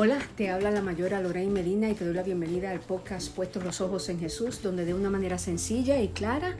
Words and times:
Hola, 0.00 0.20
te 0.36 0.48
habla 0.48 0.70
la 0.70 0.80
mayora 0.80 1.20
Lorraine 1.20 1.50
Medina 1.50 1.90
y 1.90 1.94
te 1.94 2.04
doy 2.04 2.14
la 2.14 2.22
bienvenida 2.22 2.70
al 2.70 2.78
podcast 2.78 3.34
Puestos 3.34 3.64
los 3.64 3.80
Ojos 3.80 4.08
en 4.08 4.20
Jesús, 4.20 4.62
donde 4.62 4.84
de 4.84 4.94
una 4.94 5.10
manera 5.10 5.38
sencilla 5.38 6.00
y 6.00 6.06
clara 6.06 6.54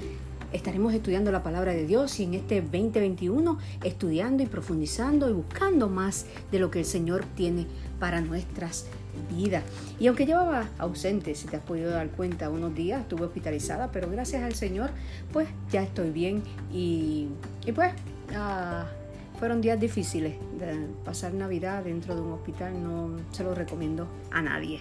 estaremos 0.52 0.92
estudiando 0.92 1.30
la 1.30 1.45
palabra 1.45 1.72
de 1.72 1.86
Dios 1.86 2.18
y 2.18 2.24
en 2.24 2.34
este 2.34 2.61
2021 2.61 3.56
estudiando 3.84 4.43
y 4.43 4.46
profundizando 4.46 5.30
y 5.30 5.34
buscando 5.34 5.88
más 5.88 6.27
de 6.50 6.59
lo 6.59 6.72
que 6.72 6.80
el 6.80 6.84
Señor 6.84 7.24
tiene 7.36 7.68
para 8.00 8.20
nuestras 8.20 8.86
vidas. 9.30 9.62
Y 10.00 10.09
aunque 10.09 10.27
llevaba 10.27 10.68
ausente, 10.77 11.32
si 11.36 11.46
te 11.46 11.59
has 11.59 11.62
podido 11.62 11.91
dar 11.93 12.11
cuenta, 12.11 12.50
unos 12.50 12.75
días 12.75 13.02
estuve 13.02 13.27
hospitalizada, 13.27 13.93
pero 13.93 14.11
gracias 14.11 14.43
al 14.43 14.57
Señor, 14.57 14.91
pues 15.32 15.46
ya 15.70 15.84
estoy 15.84 16.11
bien 16.11 16.43
y, 16.73 17.29
pues... 17.73 17.93
Uh, 18.30 19.07
fueron 19.39 19.61
días 19.61 19.79
difíciles. 19.79 20.35
De 20.58 20.86
pasar 21.04 21.32
Navidad 21.32 21.85
dentro 21.85 22.14
de 22.14 22.21
un 22.21 22.32
hospital 22.32 22.82
no 22.82 23.17
se 23.31 23.45
lo 23.45 23.54
recomiendo 23.54 24.08
a 24.31 24.43
nadie. 24.43 24.81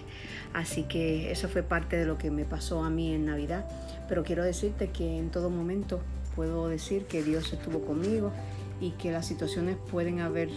Así 0.52 0.84
que 0.84 1.30
eso 1.30 1.48
fue 1.48 1.62
parte 1.62 1.96
de 1.96 2.04
lo 2.04 2.18
que 2.18 2.30
me 2.30 2.44
pasó 2.44 2.82
a 2.82 2.90
mí 2.90 3.14
en 3.14 3.24
Navidad. 3.24 3.66
Pero 4.08 4.24
quiero 4.24 4.44
decirte 4.44 4.90
que 4.90 5.18
en 5.18 5.30
todo 5.30 5.50
momento 5.50 6.00
puedo 6.34 6.68
decir 6.68 7.04
que 7.06 7.22
Dios 7.22 7.52
estuvo 7.52 7.80
conmigo 7.82 8.32
y 8.80 8.90
que 8.92 9.10
las 9.12 9.26
situaciones 9.26 9.76
pueden 9.90 10.20
haber, 10.20 10.48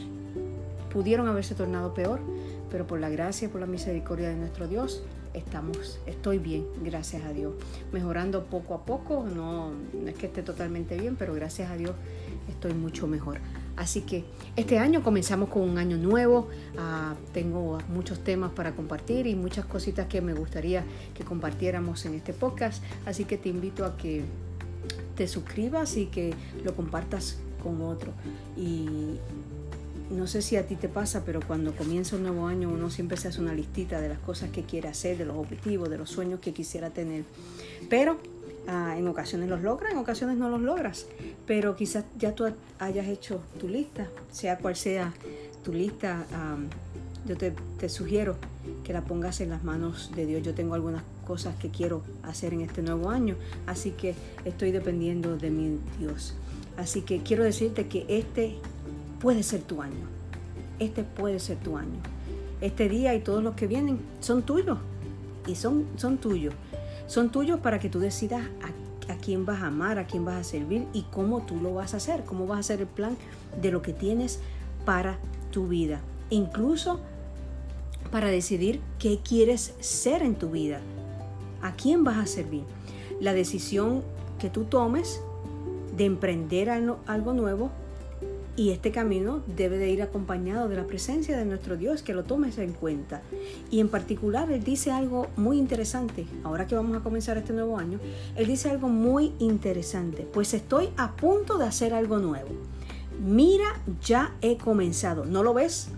pudieron 0.92 1.28
haberse 1.28 1.56
tornado 1.56 1.94
peor, 1.94 2.20
pero 2.70 2.88
por 2.88 3.00
la 3.00 3.10
gracia 3.10 3.48
y 3.48 3.50
por 3.50 3.62
la 3.62 3.68
misericordia 3.68 4.30
de 4.30 4.36
nuestro 4.36 4.68
Dios 4.68 5.04
estamos, 5.34 6.00
estoy 6.06 6.40
bien, 6.40 6.66
gracias 6.84 7.24
a 7.24 7.34
Dios. 7.34 7.54
Mejorando 7.92 8.46
poco 8.46 8.74
a 8.74 8.86
poco, 8.86 9.26
no, 9.26 9.72
no 9.72 10.08
es 10.08 10.16
que 10.16 10.28
esté 10.28 10.44
totalmente 10.44 10.98
bien, 10.98 11.16
pero 11.16 11.34
gracias 11.34 11.72
a 11.72 11.76
Dios 11.76 11.92
estoy 12.50 12.74
mucho 12.74 13.08
mejor. 13.08 13.40
Así 13.82 14.02
que 14.02 14.24
este 14.56 14.78
año 14.78 15.02
comenzamos 15.02 15.50
con 15.50 15.64
un 15.64 15.80
año 15.80 15.98
nuevo. 15.98 16.50
Ah, 16.78 17.16
tengo 17.34 17.80
muchos 17.90 18.24
temas 18.24 18.52
para 18.52 18.76
compartir 18.76 19.26
y 19.26 19.34
muchas 19.34 19.66
cositas 19.66 20.06
que 20.06 20.22
me 20.22 20.36
gustaría 20.36 20.84
que 21.16 21.24
compartiéramos 21.24 22.06
en 22.06 22.14
este 22.14 22.32
podcast. 22.32 22.84
Así 23.08 23.26
que 23.26 23.40
te 23.40 23.50
invito 23.50 23.84
a 23.84 23.98
que 23.98 24.22
te 25.16 25.28
suscribas 25.28 25.98
y 25.98 26.06
que 26.06 26.36
lo 26.64 26.76
compartas 26.76 27.40
con 27.64 27.82
otro. 27.82 28.14
Y 28.56 29.18
no 30.12 30.28
sé 30.28 30.44
si 30.44 30.58
a 30.58 30.68
ti 30.68 30.76
te 30.76 30.88
pasa, 30.88 31.24
pero 31.26 31.40
cuando 31.40 31.76
comienza 31.76 32.16
un 32.16 32.22
nuevo 32.22 32.46
año 32.46 32.70
uno 32.70 32.92
siempre 32.92 33.18
se 33.18 33.30
hace 33.30 33.42
una 33.42 33.56
listita 33.56 34.00
de 34.00 34.10
las 34.10 34.20
cosas 34.20 34.52
que 34.52 34.62
quiere 34.62 34.90
hacer, 34.90 35.18
de 35.18 35.26
los 35.26 35.38
objetivos, 35.38 35.90
de 35.90 35.98
los 35.98 36.12
sueños 36.12 36.40
que 36.40 36.54
quisiera 36.54 36.92
tener. 36.92 37.24
Pero 37.90 38.20
Ah, 38.68 38.96
en 38.98 39.08
ocasiones 39.08 39.50
los 39.50 39.62
logras, 39.62 39.92
en 39.92 39.98
ocasiones 39.98 40.38
no 40.38 40.50
los 40.50 40.62
logras, 40.62 41.08
pero 41.48 41.76
quizás 41.76 42.06
ya 42.18 42.36
tú 42.36 42.46
hayas 42.78 43.08
hecho 43.08 43.42
tu 43.60 43.68
lista, 43.68 44.08
sea 44.32 44.60
cual 44.60 44.76
sea 44.76 45.14
tu 45.64 45.74
lista, 45.74 46.26
yo 47.26 47.38
te, 47.38 47.54
te, 47.80 47.90
sugiero 47.90 48.36
que 48.84 48.94
la 48.94 49.02
pongas 49.02 49.42
en 49.42 49.50
las 49.50 49.64
manos 49.64 50.12
de 50.16 50.26
Dios. 50.26 50.44
Yo 50.44 50.54
tengo 50.54 50.76
algunas 50.76 51.04
cosas 51.26 51.56
que 51.56 51.70
quiero 51.70 52.04
hacer 52.24 52.54
en 52.54 52.62
este 52.62 52.82
nuevo 52.82 53.10
año, 53.10 53.36
así 53.66 53.92
que 53.92 54.16
estoy 54.46 54.72
dependiendo 54.72 55.38
de 55.38 55.50
mi 55.50 55.80
Dios. 56.00 56.36
Así 56.78 57.02
que 57.02 57.22
quiero 57.22 57.44
decirte 57.44 57.88
que 57.88 58.06
este 58.10 58.58
puede 59.20 59.44
ser 59.44 59.62
tu 59.62 59.82
año, 59.82 60.08
este 60.80 61.04
puede 61.04 61.40
ser 61.40 61.58
tu 61.58 61.78
año. 61.78 62.00
Este 62.60 62.90
día 62.90 63.16
y 63.16 63.22
todos 63.22 63.44
los 63.44 63.56
que 63.56 63.66
vienen 63.66 64.00
son 64.20 64.44
tuyos 64.44 64.78
y 65.48 65.56
son, 65.56 65.88
son 65.98 66.18
tuyos 66.20 66.54
son 67.12 67.30
tuyos 67.30 67.60
para 67.60 67.78
que 67.78 67.90
tú 67.90 68.00
decidas 68.00 68.42
a, 68.62 69.16
quién 69.18 69.46
vas 69.46 69.62
a 69.62 69.68
amar, 69.68 70.00
a 70.00 70.08
quién 70.08 70.24
vas 70.24 70.36
a 70.36 70.44
servir 70.46 70.88
y 70.94 71.02
cómo 71.12 71.42
tú 71.42 71.58
lo 71.60 71.74
vas 71.74 71.94
a 71.94 71.98
hacer, 71.98 72.24
cómo 72.24 72.48
vas 72.48 72.56
a 72.56 72.60
hacer 72.62 72.80
el 72.80 72.88
plan 72.88 73.18
de 73.62 73.70
lo 73.70 73.82
que 73.82 73.92
tienes 73.92 74.40
para 74.86 75.18
tu 75.52 75.68
vida. 75.68 76.00
Incluso 76.30 77.02
para 78.12 78.30
decidir 78.30 78.80
qué 78.98 79.20
quieres 79.20 79.76
ser 79.82 80.24
en 80.24 80.36
tu 80.36 80.52
vida, 80.52 80.80
a 81.62 81.76
quién 81.76 82.06
vas 82.06 82.18
a 82.18 82.26
servir. 82.26 82.64
La 83.20 83.34
decisión 83.34 84.04
que 84.40 84.50
tú 84.50 84.64
tomes 84.64 85.22
de 85.98 86.06
emprender 86.06 86.70
algo 86.70 87.34
nuevo 87.34 87.72
y 88.58 88.72
este 88.72 88.92
camino 88.92 89.42
debe 89.56 89.78
de 89.78 89.90
ir 89.90 90.02
acompañado 90.02 90.68
de 90.68 90.76
la 90.76 90.86
presencia 90.86 91.38
de 91.38 91.46
nuestro 91.46 91.78
Dios, 91.78 92.04
que 92.04 92.14
lo 92.14 92.24
tomes 92.24 92.58
en 92.58 92.74
cuenta. 92.74 93.22
Y 93.70 93.80
en 93.80 93.88
particular, 93.88 94.52
Él 94.52 94.64
dice 94.64 94.92
algo 94.92 95.28
muy 95.38 95.58
interesante, 95.58 96.26
ahora 96.44 96.68
que 96.68 96.76
vamos 96.76 96.98
a 96.98 97.02
comenzar 97.02 97.38
este 97.38 97.54
nuevo 97.54 97.78
año, 97.78 98.00
Él 98.36 98.48
dice 98.48 98.70
algo 98.70 98.90
muy 98.90 99.34
interesante, 99.40 100.28
pues 100.32 100.54
estoy 100.54 100.90
a 100.98 101.16
punto 101.16 101.58
de 101.58 101.66
hacer 101.66 101.94
algo 101.94 102.20
nuevo. 102.20 102.50
Mira, 103.24 103.82
ya 104.04 104.36
he 104.42 104.58
comenzado, 104.58 105.26
¿no 105.26 105.44
lo 105.44 105.54
ves? 105.54 105.90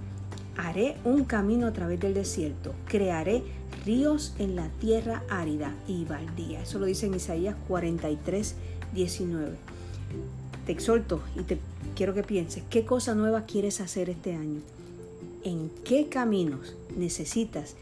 Haré 0.55 0.97
un 1.03 1.23
camino 1.23 1.65
a 1.65 1.73
través 1.73 1.99
del 1.99 2.13
desierto, 2.13 2.75
crearé 2.87 3.43
ríos 3.85 4.35
en 4.37 4.55
la 4.55 4.67
tierra 4.79 5.23
árida 5.29 5.73
y 5.87 6.05
baldía. 6.05 6.61
Eso 6.61 6.77
lo 6.77 6.85
dice 6.85 7.07
en 7.07 7.15
Isaías 7.15 7.55
43, 7.67 8.55
19 8.93 9.57
te 10.65 10.71
exhorto 10.71 11.21
y 11.35 11.43
te 11.43 11.57
quiero 11.95 12.13
que 12.13 12.23
pienses 12.23 12.63
qué 12.69 12.85
cosa 12.85 13.15
nueva 13.15 13.45
quieres 13.45 13.81
hacer 13.81 14.09
este 14.09 14.33
año. 14.35 14.61
¿En 15.43 15.69
qué 15.83 16.07
caminos 16.07 16.75
necesitas 16.95 17.75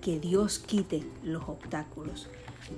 que 0.00 0.20
Dios 0.20 0.58
quite 0.58 1.02
los 1.24 1.48
obstáculos? 1.48 2.28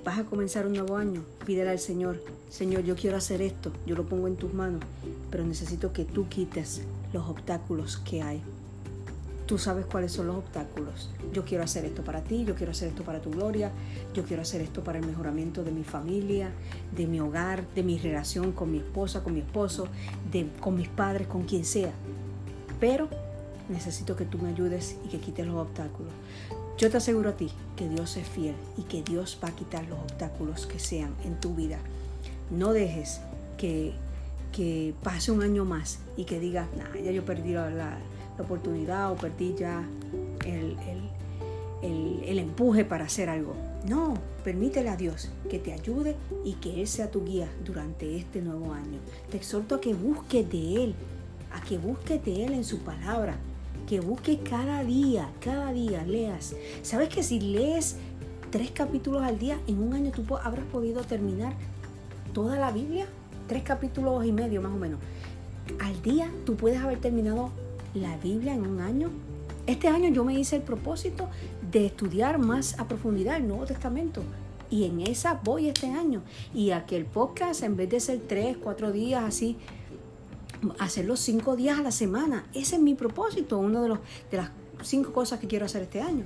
Vas 0.03 0.19
a 0.19 0.23
comenzar 0.23 0.65
un 0.65 0.73
nuevo 0.73 0.95
año, 0.95 1.23
pídele 1.45 1.69
al 1.69 1.79
Señor, 1.79 2.23
Señor, 2.49 2.83
yo 2.83 2.95
quiero 2.95 3.17
hacer 3.17 3.41
esto, 3.41 3.71
yo 3.85 3.95
lo 3.95 4.05
pongo 4.05 4.27
en 4.27 4.37
tus 4.37 4.53
manos, 4.53 4.81
pero 5.29 5.43
necesito 5.43 5.91
que 5.91 6.05
tú 6.05 6.27
quites 6.29 6.81
los 7.13 7.27
obstáculos 7.27 7.97
que 7.97 8.21
hay 8.21 8.41
Tú 9.51 9.57
sabes 9.57 9.85
cuáles 9.85 10.13
son 10.13 10.27
los 10.27 10.37
obstáculos. 10.37 11.09
Yo 11.33 11.43
quiero 11.43 11.65
hacer 11.65 11.83
esto 11.83 12.05
para 12.05 12.21
ti, 12.21 12.45
yo 12.45 12.55
quiero 12.55 12.71
hacer 12.71 12.87
esto 12.87 13.03
para 13.03 13.19
tu 13.19 13.31
gloria, 13.31 13.69
yo 14.13 14.23
quiero 14.23 14.43
hacer 14.43 14.61
esto 14.61 14.81
para 14.81 14.97
el 14.97 15.05
mejoramiento 15.05 15.65
de 15.65 15.71
mi 15.71 15.83
familia, 15.83 16.51
de 16.95 17.05
mi 17.05 17.19
hogar, 17.19 17.67
de 17.75 17.83
mi 17.83 17.99
relación 17.99 18.53
con 18.53 18.71
mi 18.71 18.77
esposa, 18.77 19.23
con 19.23 19.33
mi 19.33 19.41
esposo, 19.41 19.89
de, 20.31 20.47
con 20.61 20.77
mis 20.77 20.87
padres, 20.87 21.27
con 21.27 21.43
quien 21.43 21.65
sea. 21.65 21.91
Pero 22.79 23.09
necesito 23.67 24.15
que 24.15 24.23
tú 24.23 24.37
me 24.37 24.47
ayudes 24.47 24.95
y 25.03 25.09
que 25.09 25.19
quites 25.19 25.45
los 25.45 25.57
obstáculos. 25.57 26.13
Yo 26.77 26.89
te 26.89 26.95
aseguro 26.95 27.31
a 27.31 27.33
ti 27.35 27.51
que 27.75 27.89
Dios 27.89 28.15
es 28.15 28.29
fiel 28.29 28.55
y 28.77 28.83
que 28.83 29.03
Dios 29.03 29.37
va 29.43 29.49
a 29.49 29.51
quitar 29.51 29.85
los 29.89 29.99
obstáculos 29.99 30.65
que 30.65 30.79
sean 30.79 31.13
en 31.25 31.37
tu 31.41 31.55
vida. 31.55 31.79
No 32.51 32.71
dejes 32.71 33.19
que, 33.57 33.91
que 34.53 34.93
pase 35.03 35.29
un 35.33 35.43
año 35.43 35.65
más 35.65 35.99
y 36.15 36.23
que 36.23 36.39
digas, 36.39 36.69
nah, 36.77 36.97
ya 36.97 37.11
yo 37.11 37.25
perdí 37.25 37.51
la, 37.51 37.97
oportunidad 38.39 39.11
o 39.11 39.15
perdí 39.15 39.55
ya 39.55 39.83
el, 40.45 40.77
el, 41.81 42.39
empuje 42.39 42.85
para 42.85 43.05
hacer 43.05 43.29
algo. 43.29 43.53
No, 43.87 44.13
permítele 44.43 44.89
a 44.89 44.97
Dios 44.97 45.29
que 45.49 45.59
te 45.59 45.73
ayude 45.73 46.15
y 46.43 46.53
que 46.53 46.81
Él 46.81 46.87
sea 46.87 47.09
tu 47.09 47.23
guía 47.23 47.47
durante 47.65 48.17
este 48.17 48.41
nuevo 48.41 48.73
año. 48.73 48.99
Te 49.29 49.37
exhorto 49.37 49.75
a 49.75 49.81
que 49.81 49.93
busques 49.93 50.49
de 50.49 50.83
Él, 50.83 50.95
a 51.51 51.61
que 51.61 51.77
busques 51.77 52.23
de 52.23 52.45
Él 52.45 52.53
en 52.53 52.63
su 52.63 52.79
palabra, 52.79 53.35
que 53.87 53.99
busques 53.99 54.39
cada 54.47 54.83
día, 54.83 55.29
cada 55.39 55.71
día 55.71 56.03
leas. 56.03 56.55
¿Sabes 56.81 57.09
que 57.09 57.23
si 57.23 57.39
lees 57.39 57.97
tres 58.51 58.71
capítulos 58.71 59.23
al 59.23 59.39
día, 59.39 59.59
en 59.67 59.81
un 59.81 59.93
año 59.93 60.11
tú 60.11 60.37
habrás 60.37 60.65
podido 60.65 61.01
terminar 61.03 61.53
toda 62.33 62.57
la 62.57 62.71
Biblia? 62.71 63.07
Tres 63.47 63.63
capítulos 63.63 64.25
y 64.25 64.31
medio 64.31 64.61
más 64.61 64.71
o 64.71 64.77
menos. 64.77 64.99
Al 65.79 66.01
día 66.01 66.29
tú 66.45 66.55
puedes 66.55 66.79
haber 66.79 66.99
terminado 66.99 67.51
la 67.93 68.17
Biblia 68.17 68.53
en 68.53 68.65
un 68.65 68.79
año. 68.79 69.09
Este 69.67 69.87
año 69.87 70.09
yo 70.09 70.23
me 70.23 70.37
hice 70.37 70.55
el 70.55 70.61
propósito 70.63 71.29
de 71.71 71.85
estudiar 71.85 72.39
más 72.39 72.79
a 72.79 72.87
profundidad 72.87 73.37
el 73.37 73.47
Nuevo 73.47 73.65
Testamento. 73.65 74.23
Y 74.69 74.85
en 74.85 75.01
esa 75.01 75.39
voy 75.43 75.67
este 75.67 75.87
año. 75.87 76.21
Y 76.53 76.71
a 76.71 76.85
que 76.85 76.95
el 76.95 77.05
podcast, 77.05 77.63
en 77.63 77.75
vez 77.75 77.89
de 77.89 77.99
ser 77.99 78.21
tres, 78.27 78.57
cuatro 78.57 78.91
días 78.91 79.23
así, 79.23 79.57
hacerlo 80.79 81.15
cinco 81.15 81.55
días 81.55 81.79
a 81.79 81.83
la 81.83 81.91
semana. 81.91 82.45
Ese 82.53 82.75
es 82.75 82.81
mi 82.81 82.95
propósito, 82.95 83.57
uno 83.59 83.81
de, 83.81 83.89
los, 83.89 83.99
de 84.29 84.37
las 84.37 84.51
cinco 84.81 85.11
cosas 85.11 85.39
que 85.39 85.47
quiero 85.47 85.65
hacer 85.65 85.83
este 85.83 86.01
año. 86.01 86.23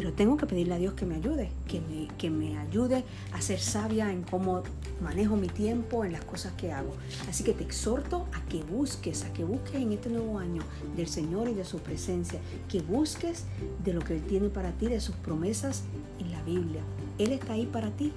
Pero 0.00 0.14
tengo 0.14 0.38
que 0.38 0.46
pedirle 0.46 0.76
a 0.76 0.78
Dios 0.78 0.94
que 0.94 1.04
me 1.04 1.16
ayude, 1.16 1.50
que 1.68 1.82
me, 1.82 2.08
que 2.16 2.30
me 2.30 2.56
ayude 2.56 3.04
a 3.34 3.42
ser 3.42 3.60
sabia 3.60 4.10
en 4.10 4.22
cómo 4.22 4.62
manejo 5.02 5.36
mi 5.36 5.48
tiempo, 5.48 6.06
en 6.06 6.12
las 6.12 6.24
cosas 6.24 6.54
que 6.54 6.72
hago. 6.72 6.94
Así 7.28 7.44
que 7.44 7.52
te 7.52 7.64
exhorto 7.64 8.26
a 8.32 8.40
que 8.46 8.62
busques, 8.62 9.24
a 9.24 9.32
que 9.34 9.44
busques 9.44 9.74
en 9.74 9.92
este 9.92 10.08
nuevo 10.08 10.38
año 10.38 10.62
del 10.96 11.06
Señor 11.06 11.50
y 11.50 11.52
de 11.52 11.66
su 11.66 11.80
presencia, 11.80 12.40
que 12.66 12.80
busques 12.80 13.44
de 13.84 13.92
lo 13.92 14.00
que 14.00 14.14
Él 14.14 14.22
tiene 14.22 14.48
para 14.48 14.72
ti, 14.72 14.86
de 14.86 15.00
sus 15.00 15.16
promesas 15.16 15.82
en 16.18 16.32
la 16.32 16.42
Biblia. 16.44 16.80
Él 17.18 17.32
está 17.32 17.52
ahí 17.52 17.66
para 17.66 17.90
ti. 17.90 18.10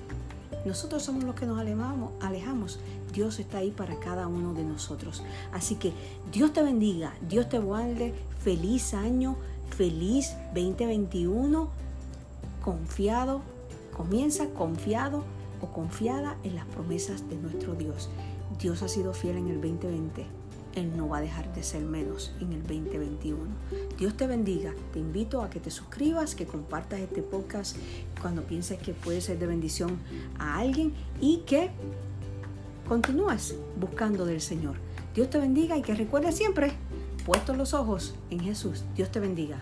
Nosotros 0.63 1.03
somos 1.03 1.25
los 1.25 1.35
que 1.35 1.45
nos 1.45 1.59
alejamos, 1.59 2.13
alejamos. 2.21 2.79
Dios 3.11 3.39
está 3.39 3.57
ahí 3.57 3.71
para 3.71 3.99
cada 3.99 4.29
uno 4.29 4.53
de 4.53 4.63
nosotros. 4.63 5.21
Así 5.51 5.75
que 5.75 5.91
Dios 6.31 6.53
te 6.53 6.63
bendiga, 6.63 7.13
Dios 7.27 7.49
te 7.49 7.59
guarde. 7.59 8.13
Feliz 8.39 8.93
año 8.93 9.35
feliz 9.73 10.35
2021, 10.53 11.69
confiado, 12.63 13.41
comienza 13.95 14.47
confiado 14.49 15.23
o 15.61 15.67
confiada 15.67 16.37
en 16.43 16.55
las 16.55 16.65
promesas 16.67 17.27
de 17.29 17.35
nuestro 17.35 17.73
Dios. 17.73 18.09
Dios 18.59 18.83
ha 18.83 18.87
sido 18.87 19.13
fiel 19.13 19.37
en 19.37 19.47
el 19.47 19.61
2020 19.61 20.25
Él 20.75 20.95
no 20.95 21.09
va 21.09 21.17
a 21.17 21.21
dejar 21.21 21.53
de 21.55 21.63
ser 21.63 21.81
menos 21.83 22.33
en 22.39 22.53
el 22.53 22.61
2021. 22.61 23.39
Dios 23.97 24.15
te 24.15 24.27
bendiga. 24.27 24.73
Te 24.91 24.99
invito 24.99 25.41
a 25.41 25.49
que 25.49 25.59
te 25.59 25.71
suscribas, 25.71 26.35
que 26.35 26.45
compartas 26.45 26.99
este 26.99 27.21
podcast 27.21 27.75
cuando 28.21 28.43
pienses 28.43 28.79
que 28.79 28.93
puede 28.93 29.21
ser 29.21 29.39
de 29.39 29.47
bendición 29.47 29.97
a 30.39 30.59
alguien 30.59 30.93
y 31.19 31.37
que 31.45 31.71
continúes 32.87 33.55
buscando 33.79 34.25
del 34.25 34.41
Señor. 34.41 34.75
Dios 35.15 35.29
te 35.29 35.37
bendiga 35.37 35.77
y 35.77 35.81
que 35.81 35.93
recuerdes 35.93 36.35
siempre, 36.35 36.73
puestos 37.25 37.57
los 37.57 37.73
ojos 37.73 38.15
en 38.29 38.39
Jesús. 38.39 38.83
Dios 38.95 39.09
te 39.11 39.19
bendiga. 39.19 39.57